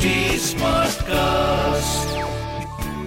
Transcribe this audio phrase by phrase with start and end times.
[0.00, 2.12] Smart cast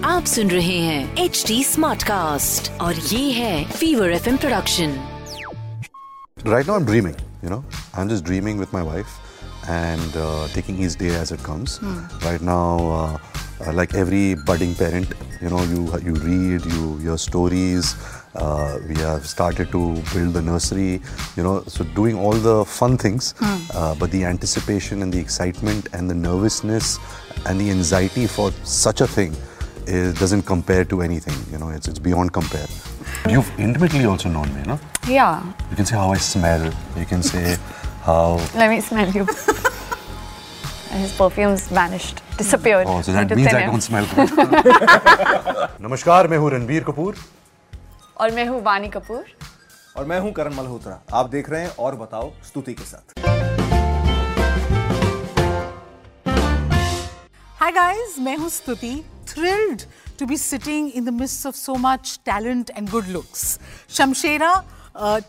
[0.04, 4.94] आप सुन रहे हैं एच डी स्मार्ट कास्ट और ये है Fever F production
[6.46, 7.14] right now dreaming
[7.44, 7.58] you know
[7.94, 9.06] I am just dreaming with my wife
[9.68, 10.12] and
[10.54, 11.78] taking his day as it comes
[12.24, 13.16] right now
[13.76, 15.14] like every budding parent
[15.44, 17.88] you know you you read you your stories
[18.35, 19.79] Uh, we have started to
[20.13, 21.01] build the nursery.
[21.37, 25.89] You know, so doing all the fun things, uh, but the anticipation and the excitement
[25.93, 26.97] and the nervousness
[27.45, 29.35] and the anxiety for such a thing
[29.85, 31.37] is, doesn't compare to anything.
[31.51, 32.65] You know, it's it's beyond compare.
[33.29, 34.79] You've intimately also known me, no?
[35.07, 36.65] Yeah, You can say how I smell.
[36.97, 37.57] You can say
[38.03, 38.39] how.
[38.55, 39.25] let me smell you.
[40.93, 42.85] His perfume's vanished, disappeared.
[42.87, 43.67] Oh, so that into means thin I air.
[43.71, 44.29] don't smell good.
[45.81, 47.15] नमस्कार मैं हूँ रणबीर कपूर
[48.20, 49.24] और मैं हूँ वानी कपूर।
[49.96, 53.14] और मैं हूँ करण मल्होत्रा। आप देख रहे हैं और बताओ स्तुति के साथ।
[57.60, 58.94] Hi guys, मैं हूँ स्तुति।
[59.28, 59.84] Thrilled
[60.18, 63.58] to be sitting in the midst of so much talent and good looks.
[63.98, 64.52] Shamshera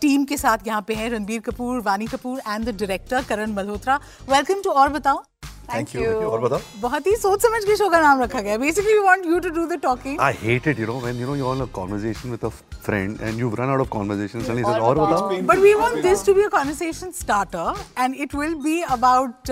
[0.01, 3.99] team के साथ यहाँ पे हैं Ranbir Kapoor Vaani Kapoor and the director Karan Malhotra.
[4.29, 5.23] Welcome to और बताओ।
[5.71, 6.11] Thank, Thank you.
[6.21, 6.29] you.
[6.29, 6.59] और बताओ?
[6.81, 9.49] बहुत ही सोच समझ के शो का नाम रखा गया। Basically we want you to
[9.49, 12.31] do the talking I hate it you know when you know you on a conversation
[12.31, 12.49] with a
[12.85, 16.25] friend and you run out of conversation suddenly says और बताओ but we want this
[16.25, 19.51] to be a conversation starter and it will be about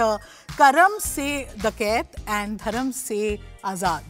[0.57, 1.29] करम से
[1.63, 3.19] डकैत and धर्म से
[3.65, 4.03] आज़ाद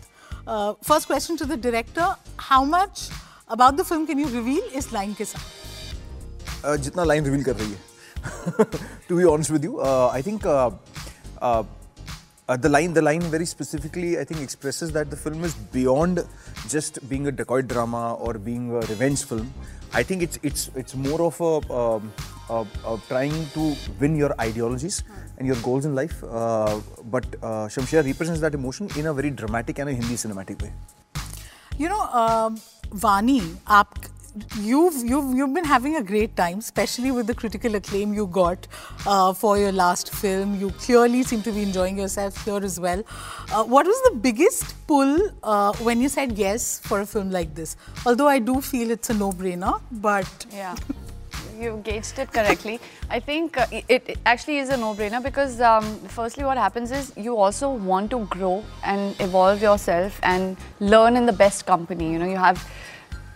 [0.50, 2.16] first question to the director
[2.50, 3.10] how much
[3.52, 7.72] about the film can you reveal इस line के साथ जितना लाइन रिवील कर रही
[7.72, 8.66] है।
[9.10, 10.48] To be honest with you I think
[12.56, 16.24] the line the line very specifically i think expresses that the film is beyond
[16.68, 19.54] just being a dacoit drama or being a revenge film.
[19.94, 22.12] I think it's it's it's more of a, um,
[22.50, 25.04] a, a trying to win your ideologies
[25.38, 26.24] and your goals in life.
[26.24, 30.62] Uh, but uh, shamsher represents that emotion in a very dramatic and a hindi cinematic
[30.62, 30.74] way.
[31.78, 32.58] You know, um,
[32.90, 34.10] Vani, aap,
[34.60, 38.68] you've, you've, you've been having a great time, especially with the critical acclaim you got
[39.06, 40.60] uh, for your last film.
[40.60, 43.04] You clearly seem to be enjoying yourself here as well.
[43.52, 47.56] Uh, what was the biggest pull uh, when you said yes for a film like
[47.56, 47.78] this?
[48.06, 50.76] Although I do feel it's a no-brainer, but Yeah,
[51.60, 52.80] you gauged it correctly.
[53.10, 57.14] I think uh, it, it actually is a no-brainer because um, firstly, what happens is
[57.16, 62.12] you also want to grow and evolve yourself and learn in the best company.
[62.12, 62.64] You know, you have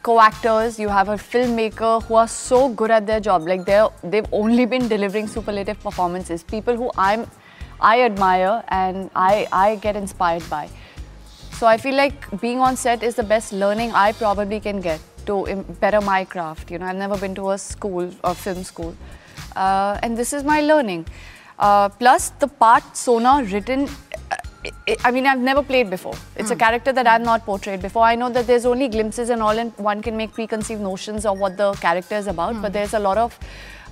[0.03, 3.47] co-actors, you have a filmmaker who are so good at their job.
[3.47, 6.43] Like they're they've only been delivering superlative performances.
[6.43, 7.27] People who I'm
[7.79, 10.69] I admire and I I get inspired by.
[11.59, 14.99] So I feel like being on set is the best learning I probably can get
[15.27, 16.71] to better my craft.
[16.71, 18.95] You know, I've never been to a school or film school,
[19.55, 21.05] uh, and this is my learning.
[21.59, 23.87] Uh, plus, the part Sona written.
[24.65, 26.15] Uh, I- I mean, I've never played before.
[26.35, 28.03] It's a character that I've not portrayed before.
[28.03, 31.39] I know that there's only glimpses and all, and one can make preconceived notions of
[31.39, 32.61] what the character is about.
[32.61, 33.37] But there's a lot of.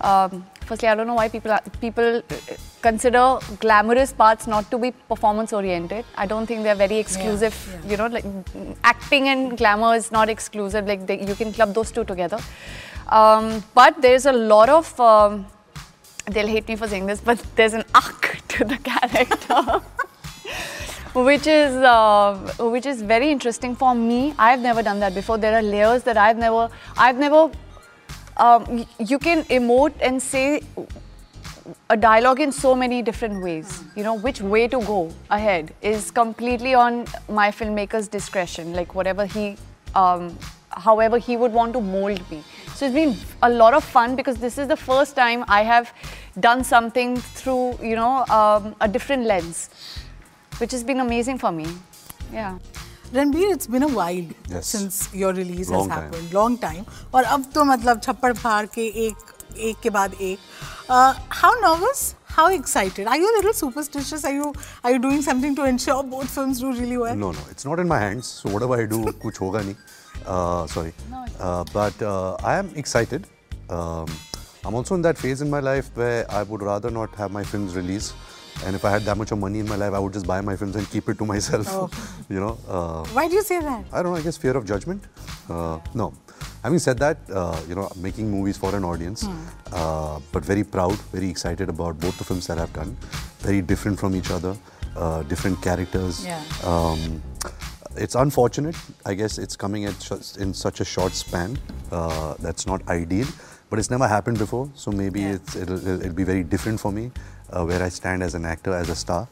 [0.02, 2.36] Um, firstly, I don't know why people are, people uh,
[2.82, 6.06] consider glamorous parts not to be performance oriented.
[6.16, 7.56] I don't think they're very exclusive.
[7.88, 10.88] You know, like mm, acting and glamour is not exclusive.
[10.88, 12.40] Like they, you can club those two together.
[13.10, 14.98] Um, but there's a lot of.
[15.00, 15.48] Um,
[16.28, 19.82] they'll hate me for saying this, but there's an arc to the character.
[21.14, 24.34] Which is uh, which is very interesting for me.
[24.38, 25.38] I've never done that before.
[25.38, 27.52] There are layers that I've never I've never.
[28.38, 30.62] Um, you can emote and say
[31.90, 33.84] a dialogue in so many different ways.
[33.96, 38.74] You know which way to go ahead is completely on my filmmaker's discretion.
[38.74, 39.58] Like whatever he,
[39.96, 40.38] um,
[40.70, 42.44] however he would want to mold me.
[42.76, 45.92] So it's been a lot of fun because this is the first time I have
[46.40, 49.70] done something through you know um, a different lens,
[50.59, 51.67] which has been amazing for me.
[52.33, 52.59] Yeah.
[53.13, 54.67] Ranbir, it's been a while Yes.
[54.67, 56.05] since your release Long has time.
[56.13, 56.33] happened.
[56.33, 56.85] Long time.
[57.15, 59.33] और अब तो मतलब छप्पड़ फाड़ के एक
[59.71, 60.39] एक के बाद एक.
[60.91, 62.15] Uh, how nervous?
[62.37, 63.07] How excited?
[63.07, 64.25] Are you a little superstitious?
[64.25, 64.53] Are you
[64.83, 67.15] are you doing something to ensure both films do really well?
[67.15, 68.27] No, no, it's not in my hands.
[68.27, 69.77] So whatever I do, कुछ होगा नहीं.
[70.27, 70.93] Uh, sorry.
[71.39, 73.27] Uh, but uh, I am excited.
[73.71, 74.07] Um,
[74.65, 77.45] I'm also in that phase in my life where I would rather not have my
[77.45, 78.13] films release.
[78.66, 80.42] And if I had that much of money in my life, I would just buy
[80.42, 81.66] my films and keep it to myself.
[81.70, 81.90] Oh.
[82.30, 82.58] you know.
[82.68, 83.86] Uh, Why do you say that?
[83.92, 84.18] I don't know.
[84.20, 85.04] I guess fear of judgment.
[85.50, 86.14] Uh, no.
[86.64, 89.26] Having said that, uh, you know, making movies for an audience,
[89.72, 92.98] uh, but very proud, very excited about both the films that I've done.
[93.40, 94.58] Very different from each other,
[94.98, 96.26] uh, different characters.
[96.26, 96.44] Yeah.
[96.66, 97.24] Um,
[97.96, 98.76] it's unfortunate.
[99.06, 101.58] I guess it's coming in such a short span.
[101.92, 103.28] Uh, that's not ideal,
[103.70, 104.70] but it's never happened before.
[104.76, 105.36] So maybe Yeah.
[105.36, 107.12] it's, it'll, it'll be very different for me,
[107.51, 109.27] uh, where I stand as an actor, as a star.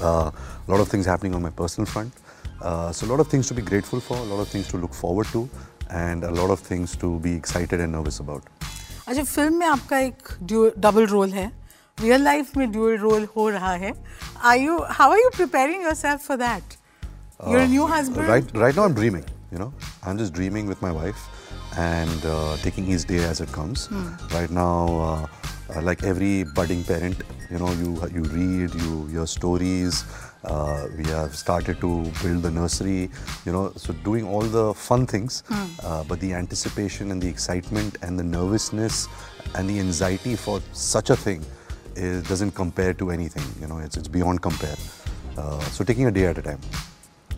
[0.00, 0.30] Uh,
[0.66, 2.12] a lot of things happening on my personal front.
[2.60, 4.76] Uh, so a lot of things to be grateful for, a lot of things to
[4.78, 5.48] look forward to,
[5.90, 8.42] and a lot of things to be excited and nervous about.
[9.08, 10.28] अच्छा film में आपका एक
[10.78, 11.50] double role है
[12.00, 13.92] real life में dual role हो रहा है
[14.50, 16.76] are you how are you preparing yourself for that
[17.48, 19.24] your new husband Right, right now I'm dreaming.
[19.54, 19.72] You know,
[20.10, 21.24] I'm just dreaming with my wife
[21.86, 22.36] and uh,
[22.66, 23.88] taking each day as it comes.
[24.36, 24.76] Right now,
[25.08, 25.26] uh,
[25.74, 30.04] uh, like every budding parent, you know, you you read, you hear stories.
[30.44, 33.10] Uh, we have started to build the nursery.
[33.46, 37.98] You know, so doing all the fun things, uh, but the anticipation and the excitement
[38.02, 39.06] and the nervousness
[39.54, 41.44] and the anxiety for such a thing
[41.94, 43.46] is, doesn't compare to anything.
[43.60, 44.80] You know, it's it's beyond compare.
[45.36, 46.72] Uh, so taking a day at a time.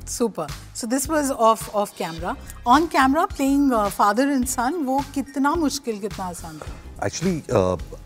[0.09, 2.35] Super so this was of of camera
[2.73, 6.73] on camera playing father and सन वो कितना मुश्किल कितना आसान था
[7.06, 7.42] actually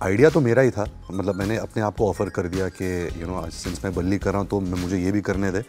[0.04, 2.86] idea तो मेरा ही था। मतलब मैंने अपने आप को ऑफ़र कर दिया कि
[3.22, 5.62] यू नो सिंस मैं बल्ली कर रहा हूँ तो मैं मुझे ये भी करने दे।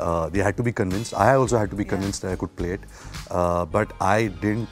[0.00, 2.86] They had to be convince I also had to be convinced I could play it
[3.74, 4.68] but I didn't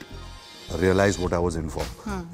[0.81, 1.85] realise what I was in for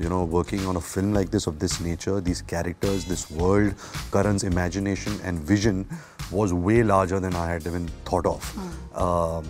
[0.02, 3.74] you know working on a film like this of this nature this characters this world
[4.14, 5.86] Karan's imagination and vision
[6.32, 8.44] was way larger than I had thought of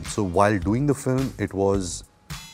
[0.09, 2.01] so while doing the film it was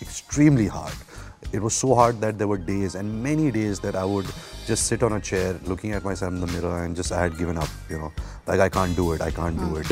[0.04, 1.12] extremely hard
[1.52, 4.26] It was so hard that there were days and many days that I would
[4.66, 7.38] just sit on a chair looking at myself in the mirror and just I had
[7.38, 8.12] given up, you know,
[8.48, 9.92] like I can't do it, I can't do it.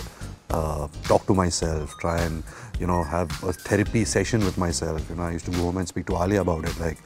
[0.50, 2.44] Uh, talk to myself, try and
[2.78, 5.10] you know have a therapy session with myself.
[5.10, 6.78] You know, I used to go home and speak to Ali about it.
[6.80, 6.98] Like,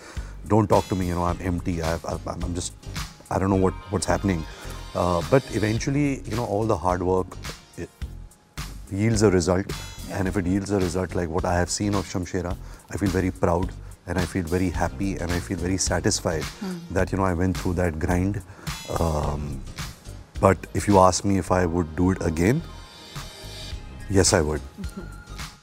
[0.47, 1.07] don't talk to me.
[1.07, 1.81] You know, I'm empty.
[1.83, 2.73] I, I, I'm just,
[3.29, 4.43] I don't know what what's happening.
[4.95, 7.27] Uh, but eventually, you know, all the hard work
[7.77, 7.89] it
[8.91, 9.65] yields a result.
[10.11, 12.55] And if it yields a result like what I have seen of Shamshera,
[12.89, 13.71] I feel very proud
[14.06, 16.44] and I feel very happy and I feel very satisfied
[16.98, 18.42] that you know I went through that grind.
[18.98, 19.46] Um,
[20.40, 22.62] but if you ask me if I would do it again,
[24.18, 24.68] yes, I would.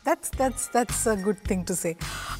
[0.08, 1.90] That's that's that's a good thing to से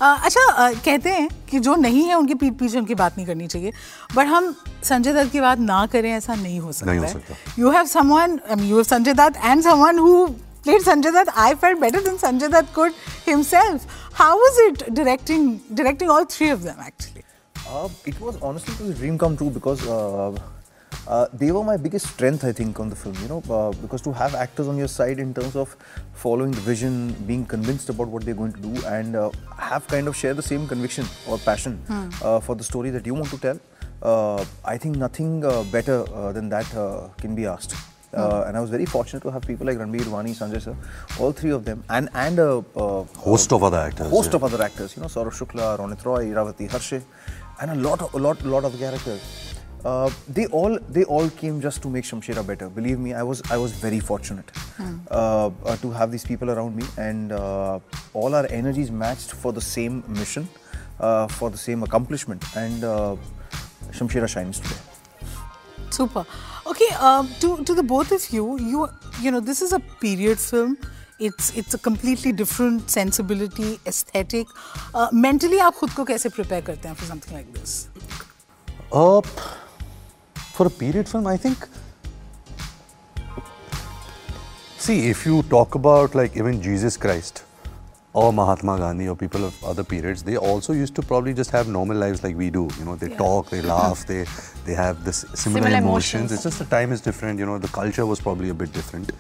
[0.02, 3.48] अच्छा uh, कहते हैं कि जो नहीं है उनके पीठ पीछे उनकी बात नहीं करनी
[3.48, 3.72] चाहिए
[4.16, 4.54] बट हम
[4.90, 7.72] संजय दत्त की बात ना करें ऐसा नहीं हो सकता नहीं हो है सकता। You
[7.72, 10.28] have someone I mean you have Sanjay Dutt and someone who
[10.63, 11.29] played Sanjay Dutt.
[11.35, 12.95] I felt better than Sanjay Dutt could
[13.25, 13.87] himself.
[14.13, 17.25] How was it directing directing all three of them actually?
[17.69, 20.37] Uh, it was honestly it was a dream come true because uh,
[21.09, 23.17] uh, they were my biggest strength, I think, on the film.
[23.23, 25.77] You know, uh, because to have actors on your side in terms of
[26.15, 30.07] following the vision, being convinced about what they're going to do, and uh, have kind
[30.07, 31.81] of share the same conviction or passion
[32.23, 33.59] uh, for the story that you want to tell.
[34.03, 37.75] Uh, I think nothing uh, better uh, than that uh, can be asked.
[38.15, 40.77] Uh, and I was very fortunate to have people like Ranbir, Vani, Sanjay sir,
[41.19, 44.37] all three of them, and and a uh, Host of other actors, host yeah.
[44.37, 44.97] of other actors.
[44.97, 47.03] You know, Saurabh Shukla, Ronit Roy, Iravati Harshe,
[47.61, 49.55] and a lot of a lot lot of characters.
[49.85, 52.69] Uh, they all they all came just to make Shamshera better.
[52.69, 54.51] Believe me, I was I was very fortunate
[55.11, 57.81] uh, uh, to have these people around me, and uh,
[58.13, 60.49] all our energies matched for the same mission,
[61.01, 63.17] uh, for the same accomplishment, and uh,
[63.91, 64.92] Shamshera shines today.
[65.92, 66.26] Super.
[66.68, 68.88] Okay, um, to to the both of you, you
[69.22, 70.78] you know this is a period film.
[71.20, 74.48] It's it's a completely different sensibility, aesthetic.
[74.94, 77.88] Uh, mentally, आप खुद को कैसे prepare करते हैं for something like this?
[78.92, 79.22] Uh,
[80.58, 81.68] for a period film, I think.
[84.78, 87.44] See, if you talk about like even Jesus Christ
[88.15, 91.67] or Mahatma Gandhi or people of other periods, they also used to probably just have
[91.69, 92.69] normal lives like we do.
[92.79, 94.25] You know, they talk, they laugh, they
[94.67, 96.15] they have this similar, Similar emotions.
[96.15, 96.33] emotions.
[96.33, 97.39] It's just the time is different.
[97.39, 99.13] You know, the culture was probably a bit different.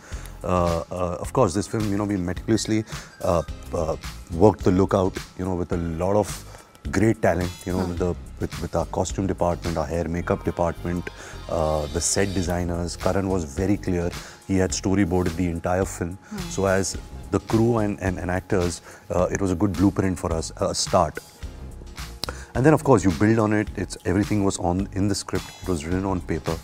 [0.44, 2.84] Uh, uh, of course, this film, you know, we meticulously
[3.22, 3.96] uh, uh,
[4.32, 5.16] worked the look out.
[5.38, 6.30] You know, with a lot of
[6.90, 7.50] great talent.
[7.64, 11.08] You know, with the with, with our costume department, our hair makeup department,
[11.48, 12.96] uh, the set designers.
[12.96, 14.10] Karan was very clear.
[14.48, 16.18] He had storyboarded the entire film.
[16.50, 16.96] So as
[17.32, 20.74] the crew and, and, and actors, uh, it was a good blueprint for us, a
[20.74, 21.18] start.
[22.54, 23.68] And then, of course, you build on it.
[23.76, 25.44] It's everything was on in the script.
[25.62, 26.56] It was written on paper,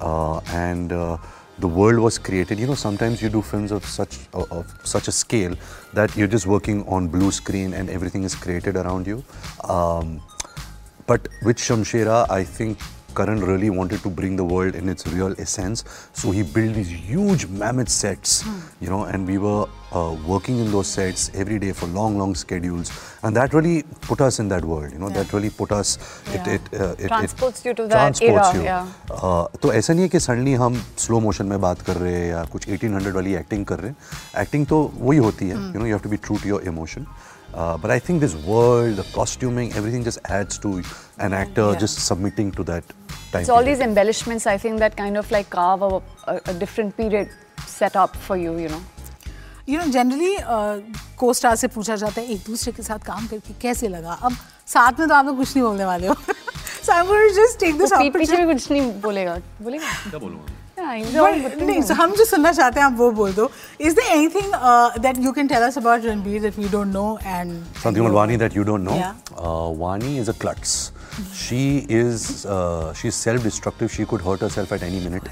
[0.00, 1.16] uh, and uh,
[1.58, 2.58] the world was created.
[2.58, 5.56] You know, sometimes you do films of such of, of such a scale
[5.94, 9.24] that you're just working on blue screen and everything is created around you.
[9.64, 10.20] Um,
[11.06, 12.78] but with Shamshera, I think
[13.14, 15.84] Karan really wanted to bring the world in its real essence.
[16.12, 18.44] So he built these huge mammoth sets,
[18.80, 22.33] you know, and we were uh, working in those sets every day for long, long
[22.41, 22.91] schedules,
[23.23, 23.75] and that really
[24.07, 24.91] put us in that world.
[24.95, 25.93] You know, that really put us.
[25.97, 26.53] It Yeah.
[26.55, 28.63] it, uh, it Transports it you to that transports era, you.
[28.69, 29.19] yeah.
[29.29, 32.27] Uh, तो ऐसा नहीं है कि suddenly हम slow motion में बात कर रहे हैं
[32.31, 35.85] या कुछ 1800 वाली एक्टिंग कर रहे हैं एक्टिंग तो वही होती है you know
[35.85, 37.05] you have to be true to your emotion
[37.57, 41.79] but I think this world the कॉस्ट्यूमिंग everything just ads to an actor Yeah.
[41.85, 43.69] Just submitting to that time It's all period.
[43.69, 45.89] these embellishments, I think, that kind of like carve a,
[46.33, 47.31] a, a different period
[47.77, 48.81] set up for you, you know.
[49.70, 50.36] You know generally
[51.16, 54.12] को star से पूछा जाता है एक दूसरे के साथ काम करके कैसे लगा?
[54.12, 54.32] अब
[54.66, 56.14] साथ में तो आप लोग कुछ नहीं बोलने वाले हो।
[57.88, 59.38] तो कुछ नहीं बोलेगा।
[60.82, 60.98] हाँ,
[61.94, 63.50] हम जो सुनना चाहते हैं आप वो बोल दो।
[63.80, 64.16] Is there
[66.84, 67.64] no end
[75.04, 75.28] minute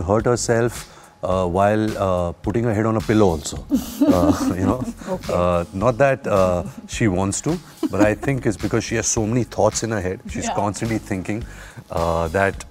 [0.00, 0.86] hurt herself
[1.22, 3.64] uh, while uh, putting her head on a pillow also.
[4.06, 4.84] Uh, you know,
[5.28, 7.58] uh, not that uh, she wants to,
[7.90, 10.20] but I think it's because she has so many thoughts in her head.
[10.28, 10.54] She's Yeah.
[10.54, 11.44] constantly thinking
[11.90, 12.64] uh, that.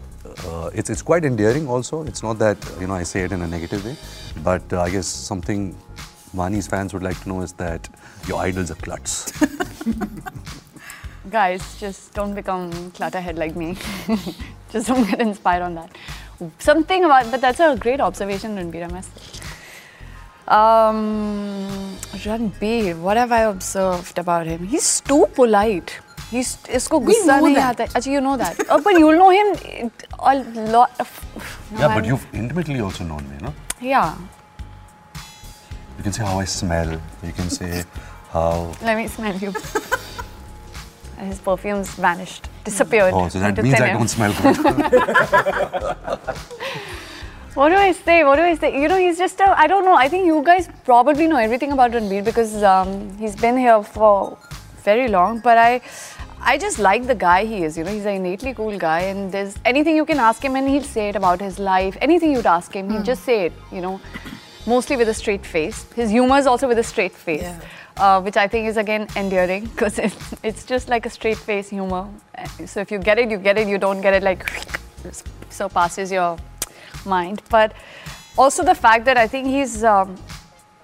[0.48, 2.04] Uh, it's, it's quite endearing also.
[2.04, 3.96] It's not that you know I say it in a negative way,
[4.44, 5.76] but I guess something
[6.34, 7.90] Vani's fans would like to know is that
[8.28, 9.34] your idol's are klutz.
[11.30, 13.78] Guys, just don't become clutterhead like me.
[14.72, 15.92] just don't get inspired on that
[16.59, 19.43] Something about, but that's a great observation, Ranbir, I must say.
[20.49, 24.67] Um, Ranbir, what have I observed about him?
[24.67, 25.95] He's too polite.
[26.31, 27.65] He's इसको गुस्सा know नहीं that.
[27.65, 27.89] आता है.
[27.91, 28.61] अच्छा, you know that.
[28.71, 30.35] Oh, but you'll know him a
[30.77, 30.91] lot.
[31.01, 31.11] Of,
[31.79, 33.55] Yeah, but you've intimately also known me, no?
[33.81, 34.15] Yeah.
[35.99, 36.91] You can say how I smell.
[37.23, 37.85] You can say
[38.31, 38.73] how.
[38.83, 39.53] Let me smell you.
[39.55, 39.90] And
[41.22, 43.14] His perfume's vanished, disappeared.
[43.14, 44.58] Oh, so that means I don't smell good.
[47.54, 48.24] What do I say?
[48.24, 48.82] What do I say?
[48.82, 49.60] You know, he's just a.
[49.60, 49.94] I don't know.
[49.94, 54.38] I think you guys probably know everything about Ranbir because um, he's been here for
[54.84, 55.40] very long.
[55.40, 55.82] But I,
[56.40, 57.78] I just like the guy he is.
[57.78, 60.66] You know, he's an innately cool guy, and there's anything you can ask him, and
[60.70, 61.98] he'll say it about his life.
[62.00, 63.54] Anything you'd ask him, he'd just say it.
[63.70, 64.00] You know,
[64.66, 65.86] mostly with a straight face.
[65.94, 67.60] His humor is also with a straight face, yeah.
[67.98, 70.00] uh, which I think is again endearing because
[70.44, 72.08] it's just like a straight face humor.
[72.66, 73.68] So if you get it, you get it.
[73.68, 74.50] You don't get it like
[75.50, 76.38] surpasses your
[77.06, 77.42] mind.
[77.50, 77.74] But
[78.38, 80.16] also the fact that I think he's um,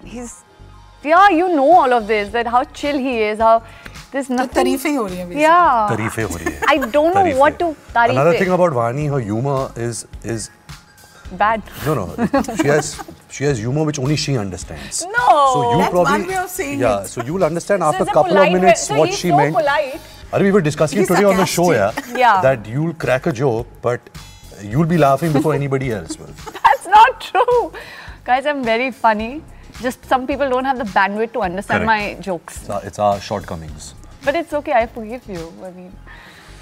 [0.04, 0.42] he's
[1.02, 3.62] yeah, you know all of this that how chill he is, how
[4.10, 4.54] there's nothing.
[5.40, 5.86] Yeah.
[6.66, 7.76] I don't know what to.
[7.94, 10.50] Another thing about Vani, her humor is is
[11.32, 11.62] Bad.
[11.84, 12.06] no no.
[12.56, 15.04] she has she has humor which only she understands.
[15.04, 15.26] No.
[15.52, 17.02] So you That's probably one way of saying yeah.
[17.02, 17.06] it.
[17.08, 19.36] So you'll understand after a couple of polite way- minutes so what he's she so
[19.36, 19.54] meant.
[19.54, 20.00] polite.
[20.32, 21.92] Are we were discussing He's it today on the show, yeah?
[22.14, 22.42] Yeah.
[22.42, 24.00] That you'll crack a joke, but
[24.62, 26.26] you'll be laughing before anybody else will.
[26.64, 27.72] That's not true.
[28.24, 29.42] Guys, I'm very funny.
[29.80, 32.18] Just some people don't have the bandwidth to understand Correct.
[32.18, 32.58] my jokes.
[32.60, 33.94] It's our, it's our shortcomings.
[34.24, 34.72] But it's okay.
[34.72, 35.50] I forgive you.
[35.64, 35.92] I mean,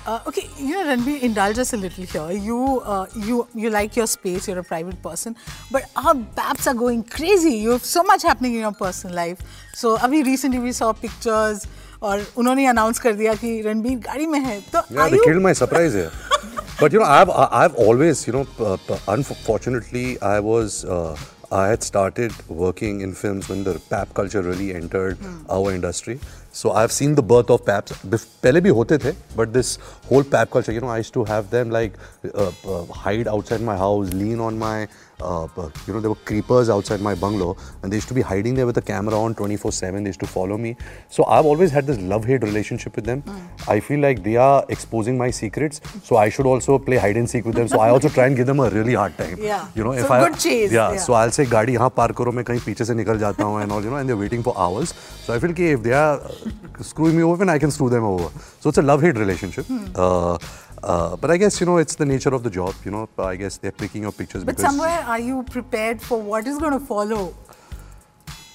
[0.06, 2.30] uh, okay, you know, Ranbir, indulge us a little here.
[2.30, 4.48] You, uh, you, you like your space.
[4.48, 5.36] You're a private person,
[5.70, 7.54] but our PAPs are going crazy.
[7.54, 9.38] You have so much happening in your personal life.
[9.75, 11.66] So, अभी recently we saw pictures
[12.02, 14.60] और unani announced कर दिया कि रणबीर गाड़ी में है.
[14.72, 15.25] तो yeah, they you...
[15.25, 16.12] killed my surprise here.
[16.80, 20.84] but you know, I've I've always, you know, unfortunately, I was.
[20.84, 21.16] Uh,
[21.52, 25.44] I had started working in films when the pap culture really entered mm.
[25.48, 26.18] our industry.
[26.55, 27.93] So I've seen the birth of paps.
[28.05, 29.77] Bef- पहले भी होते थे, but this
[30.10, 31.93] whole pap culture, you know, I used to have them like
[32.36, 34.88] uh, uh, hide outside my house, lean on my,
[35.20, 35.49] uh,
[35.87, 38.66] you know, there were creepers outside my bungalow and they used to be hiding there
[38.66, 40.02] with a the camera on 24 7.
[40.02, 40.76] They used to follow me.
[41.08, 43.23] So I've always had this love hate relationship with them.
[43.23, 43.68] Mm.
[43.68, 45.80] I feel like they are exposing my secrets.
[46.04, 47.68] So I should also play hide and seek with them.
[47.68, 49.38] So I also try and give them a really hard time.
[49.40, 49.66] Yeah.
[49.75, 50.30] You know, so if I.
[50.37, 53.18] Chase, yeah, yeah, So I'll say, Gadi, haan, park karo, main kahin piche se nikal
[53.18, 54.92] jata and all, you know, and they're waiting for hours.
[55.25, 57.88] So I feel like if they are uh, screwing me over, then I can screw
[57.88, 58.30] them over.
[58.61, 59.64] So it's a love hate relationship.
[59.66, 59.92] Mm.
[59.94, 60.38] Uh,
[60.83, 63.37] uh, but I guess you know it's the nature of the job you know I
[63.37, 66.73] guess they're clicking your pictures But because somewhere, are you prepared for what is going
[66.73, 67.35] to follow?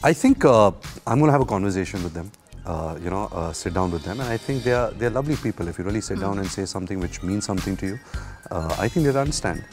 [0.04, 0.72] I think uh,
[1.06, 2.32] I'm going to have a conversation with them.
[2.66, 5.36] Uh, you know, uh, sit down with them, and I think they are they're lovely
[5.36, 5.68] people.
[5.68, 8.00] If you really sit down and say something which means something to you,
[8.52, 9.64] uh, I think they'll understand.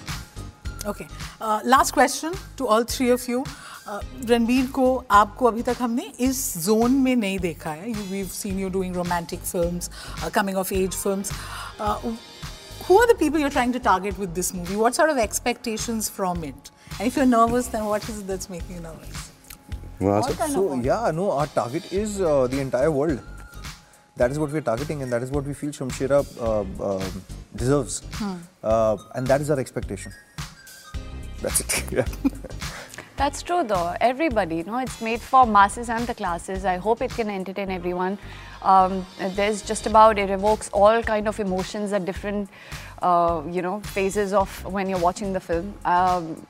[0.87, 1.07] Okay.
[1.41, 3.45] Uh, last question to all three of you.
[3.89, 4.87] Uh, Ranbir को
[5.19, 8.95] आपको अभी तक हमने इस zone में नहीं देखा है you we've seen you doing
[8.97, 9.91] romantic films
[10.35, 11.33] coming of age films
[12.89, 16.11] who are the people you're trying to target with this movie what sort of expectations
[16.19, 19.27] from it and if you're nervous then what is it that's making you nervous
[20.43, 23.21] kind So yeah, no, our target is uh, the entire world.
[24.17, 27.05] That is what we're targeting, and that is what we feel Shamshira uh, uh,
[27.55, 28.03] deserves,
[28.63, 30.13] uh, and that is our expectation.
[31.43, 31.85] That's it.
[31.93, 32.05] Yeah.
[33.19, 33.97] That's true though.
[34.01, 36.65] Everybody, you know, it's made for masses and the classes.
[36.65, 38.17] I hope it can entertain everyone.
[38.63, 42.49] Um, there's just about it evokes all kind of emotions at different,
[43.03, 45.75] uh, you know, phases of when you're watching the film.
[45.85, 46.47] Um,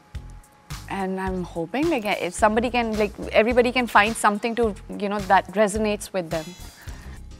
[0.90, 5.20] and I'm hoping like if somebody can like everybody can find something to you know
[5.20, 6.44] that resonates with them.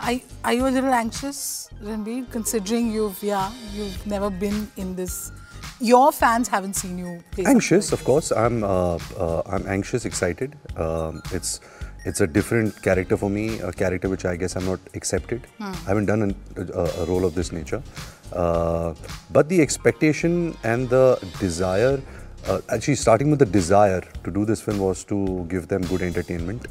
[0.00, 5.32] are, are you a little anxious Ranbir considering you've yeah you've never been in this
[5.80, 7.44] your fans haven't seen you play.
[7.44, 8.32] anxious of course.
[8.32, 10.56] I'm uh, uh, i'm anxious excited.
[10.76, 11.60] Um, it's
[12.04, 15.46] it's a different character for me a character which i guess i'm not accepted.
[15.60, 17.82] I haven't done an, a, a role of this nature.
[18.32, 18.94] Uh,
[19.30, 22.00] but the expectation and the desire
[22.46, 26.02] uh, actually starting with the desire to do this film was to give them good
[26.02, 26.66] entertainment.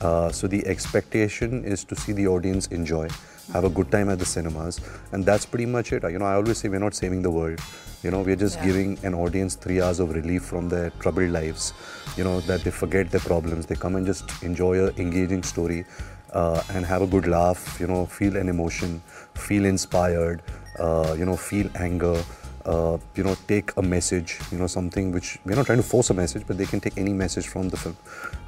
[0.00, 3.08] Uh, so the expectation is to see the audience enjoy
[3.52, 4.80] have a good time at the cinemas
[5.12, 6.02] and that's pretty much it.
[6.02, 7.60] You know i always say we're not saving the world.
[8.02, 8.66] You know we're just Yeah.
[8.66, 11.72] giving an audience three hours of relief from their troubled lives
[12.16, 13.66] you know that they forget their problems.
[13.66, 15.84] They come and just enjoy a engaging story
[16.32, 19.00] uh, and have a good laugh you know feel an emotion
[19.34, 20.42] feel inspired
[20.78, 22.22] uh, you know feel anger
[22.66, 26.10] uh, you know take a message you know something which we're not trying to force
[26.10, 27.96] a message but they can take any message from the film.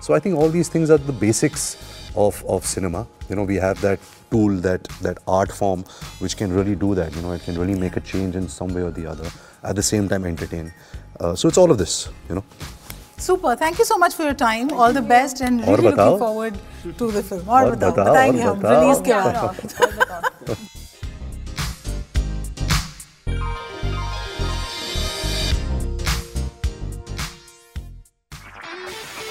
[0.00, 1.76] So i think all these things are the basics
[2.16, 3.06] of, of cinema.
[3.28, 4.00] You know we have that
[4.31, 5.83] tool that that art form
[6.25, 8.73] which can really do that you know it can really make a change in some
[8.77, 9.33] way or the other
[9.71, 10.71] at the same time entertain
[11.19, 11.97] uh, so it's all of this
[12.29, 12.45] you know
[13.23, 13.55] Super.
[13.55, 14.71] Thank you so much for your time.
[14.73, 16.57] All the best and और really बताओ। looking forward
[17.01, 17.47] to the film.
[17.47, 19.13] और और बताओ, बताओ, बताएंगे और हम बताओ। रिलीज के
[20.49, 20.76] बाद।